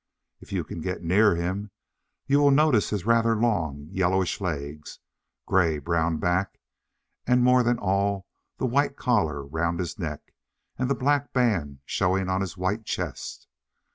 If 0.39 0.51
you 0.51 0.63
can 0.63 0.81
get 0.81 1.03
near 1.03 1.35
him, 1.35 1.69
you 2.25 2.39
will 2.39 2.49
notice 2.49 2.89
his 2.89 3.05
rather 3.05 3.35
long 3.35 3.85
yellowish 3.91 4.41
legs, 4.41 4.97
greyish 5.45 5.83
brown 5.83 6.17
back, 6.17 6.59
and, 7.27 7.43
more 7.43 7.61
than 7.61 7.77
all, 7.77 8.25
the 8.57 8.65
white 8.65 8.97
collar 8.97 9.45
round 9.45 9.77
his 9.79 9.99
neck, 9.99 10.33
and 10.75 10.89
the 10.89 10.95
black 10.95 11.33
band 11.33 11.81
showing 11.85 12.29
on 12.29 12.41
his 12.41 12.57
white 12.57 12.83
chest. 12.83 13.47